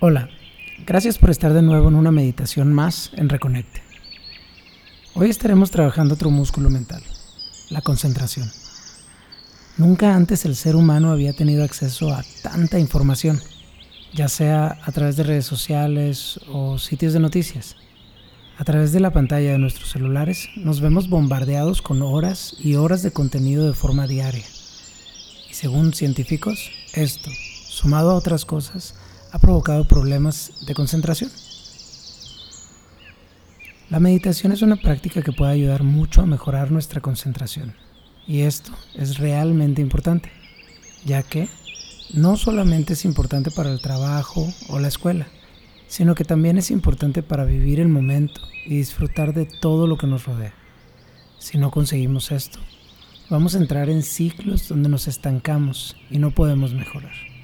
Hola, 0.00 0.28
gracias 0.86 1.18
por 1.18 1.28
estar 1.28 1.52
de 1.52 1.60
nuevo 1.60 1.88
en 1.88 1.96
una 1.96 2.12
meditación 2.12 2.72
más 2.72 3.10
en 3.16 3.28
Reconecte. 3.28 3.82
Hoy 5.14 5.28
estaremos 5.28 5.72
trabajando 5.72 6.14
otro 6.14 6.30
músculo 6.30 6.70
mental, 6.70 7.02
la 7.68 7.80
concentración. 7.80 8.48
Nunca 9.76 10.14
antes 10.14 10.44
el 10.44 10.54
ser 10.54 10.76
humano 10.76 11.10
había 11.10 11.32
tenido 11.32 11.64
acceso 11.64 12.14
a 12.14 12.22
tanta 12.44 12.78
información, 12.78 13.40
ya 14.14 14.28
sea 14.28 14.78
a 14.84 14.92
través 14.92 15.16
de 15.16 15.24
redes 15.24 15.46
sociales 15.46 16.38
o 16.48 16.78
sitios 16.78 17.12
de 17.12 17.18
noticias. 17.18 17.74
A 18.56 18.62
través 18.62 18.92
de 18.92 19.00
la 19.00 19.12
pantalla 19.12 19.50
de 19.50 19.58
nuestros 19.58 19.90
celulares 19.90 20.48
nos 20.54 20.80
vemos 20.80 21.08
bombardeados 21.08 21.82
con 21.82 22.02
horas 22.02 22.54
y 22.60 22.76
horas 22.76 23.02
de 23.02 23.10
contenido 23.10 23.66
de 23.66 23.74
forma 23.74 24.06
diaria. 24.06 24.46
Y 25.50 25.54
según 25.54 25.92
científicos, 25.92 26.70
esto, 26.94 27.30
sumado 27.68 28.12
a 28.12 28.14
otras 28.14 28.44
cosas, 28.44 28.94
ha 29.30 29.38
provocado 29.38 29.86
problemas 29.86 30.52
de 30.66 30.74
concentración. 30.74 31.30
La 33.90 34.00
meditación 34.00 34.52
es 34.52 34.62
una 34.62 34.76
práctica 34.76 35.22
que 35.22 35.32
puede 35.32 35.52
ayudar 35.52 35.82
mucho 35.82 36.20
a 36.20 36.26
mejorar 36.26 36.70
nuestra 36.70 37.00
concentración. 37.00 37.74
Y 38.26 38.42
esto 38.42 38.72
es 38.94 39.16
realmente 39.16 39.80
importante, 39.80 40.30
ya 41.06 41.22
que 41.22 41.48
no 42.12 42.36
solamente 42.36 42.92
es 42.92 43.04
importante 43.06 43.50
para 43.50 43.70
el 43.70 43.80
trabajo 43.80 44.46
o 44.68 44.78
la 44.78 44.88
escuela, 44.88 45.26
sino 45.86 46.14
que 46.14 46.24
también 46.24 46.58
es 46.58 46.70
importante 46.70 47.22
para 47.22 47.44
vivir 47.44 47.80
el 47.80 47.88
momento 47.88 48.42
y 48.66 48.76
disfrutar 48.76 49.32
de 49.32 49.46
todo 49.46 49.86
lo 49.86 49.96
que 49.96 50.06
nos 50.06 50.26
rodea. 50.26 50.52
Si 51.38 51.56
no 51.56 51.70
conseguimos 51.70 52.30
esto, 52.30 52.58
vamos 53.30 53.54
a 53.54 53.58
entrar 53.58 53.88
en 53.88 54.02
ciclos 54.02 54.68
donde 54.68 54.90
nos 54.90 55.08
estancamos 55.08 55.96
y 56.10 56.18
no 56.18 56.30
podemos 56.30 56.74
mejorar. 56.74 57.37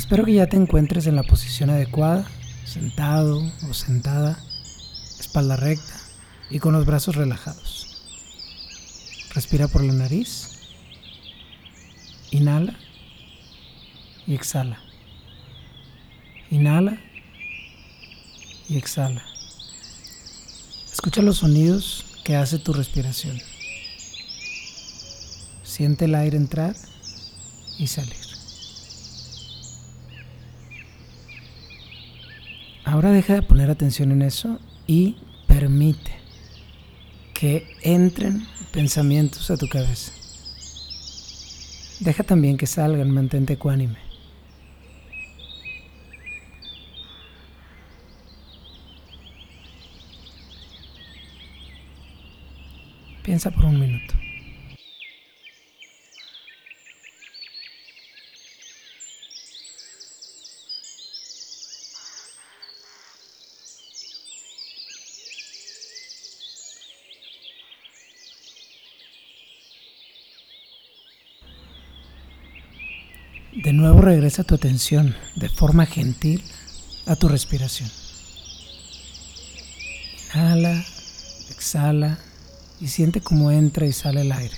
Espero 0.00 0.24
que 0.24 0.32
ya 0.32 0.46
te 0.46 0.56
encuentres 0.56 1.06
en 1.06 1.14
la 1.14 1.22
posición 1.22 1.68
adecuada, 1.68 2.26
sentado 2.64 3.42
o 3.68 3.74
sentada, 3.74 4.42
espalda 5.20 5.56
recta 5.56 6.00
y 6.48 6.58
con 6.58 6.72
los 6.72 6.86
brazos 6.86 7.16
relajados. 7.16 8.02
Respira 9.34 9.68
por 9.68 9.84
la 9.84 9.92
nariz, 9.92 10.58
inhala 12.30 12.74
y 14.26 14.34
exhala. 14.34 14.80
Inhala 16.50 16.98
y 18.70 18.78
exhala. 18.78 19.22
Escucha 20.90 21.20
los 21.20 21.36
sonidos 21.36 22.06
que 22.24 22.36
hace 22.36 22.58
tu 22.58 22.72
respiración. 22.72 23.38
Siente 25.62 26.06
el 26.06 26.14
aire 26.14 26.38
entrar 26.38 26.74
y 27.78 27.86
salir. 27.86 28.29
Ahora 32.90 33.12
deja 33.12 33.34
de 33.34 33.42
poner 33.42 33.70
atención 33.70 34.10
en 34.10 34.20
eso 34.20 34.58
y 34.84 35.16
permite 35.46 36.10
que 37.34 37.64
entren 37.84 38.44
pensamientos 38.72 39.48
a 39.52 39.56
tu 39.56 39.68
cabeza. 39.68 40.10
Deja 42.00 42.24
también 42.24 42.56
que 42.56 42.66
salgan, 42.66 43.12
mantente 43.12 43.52
ecuánime. 43.52 43.96
Piensa 53.22 53.52
por 53.52 53.66
un 53.66 53.78
minuto. 53.78 54.14
De 73.52 73.72
nuevo 73.72 74.00
regresa 74.00 74.44
tu 74.44 74.54
atención 74.54 75.16
de 75.34 75.48
forma 75.48 75.84
gentil 75.84 76.40
a 77.06 77.16
tu 77.16 77.26
respiración. 77.26 77.90
Inhala, 80.32 80.84
exhala 81.50 82.18
y 82.80 82.86
siente 82.86 83.20
cómo 83.20 83.50
entra 83.50 83.86
y 83.86 83.92
sale 83.92 84.20
el 84.20 84.30
aire. 84.30 84.54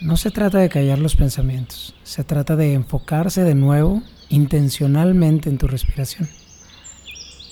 No 0.00 0.16
se 0.16 0.30
trata 0.30 0.56
de 0.56 0.70
callar 0.70 0.98
los 0.98 1.14
pensamientos, 1.14 1.94
se 2.04 2.24
trata 2.24 2.56
de 2.56 2.72
enfocarse 2.72 3.44
de 3.44 3.54
nuevo 3.54 4.02
intencionalmente 4.30 5.50
en 5.50 5.58
tu 5.58 5.66
respiración. 5.66 6.26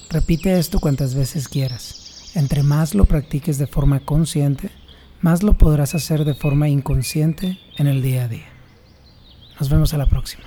Repite 0.09 0.59
esto 0.59 0.81
cuantas 0.81 1.15
veces 1.15 1.47
quieras. 1.47 2.31
Entre 2.35 2.63
más 2.63 2.95
lo 2.95 3.05
practiques 3.05 3.59
de 3.59 3.67
forma 3.67 4.01
consciente, 4.01 4.71
más 5.21 5.43
lo 5.43 5.55
podrás 5.55 5.95
hacer 5.95 6.25
de 6.25 6.35
forma 6.35 6.69
inconsciente 6.69 7.59
en 7.77 7.87
el 7.87 8.03
día 8.03 8.25
a 8.25 8.29
día. 8.29 8.49
Nos 9.59 9.69
vemos 9.69 9.95
a 9.95 9.99
la 9.99 10.07
próxima. 10.07 10.45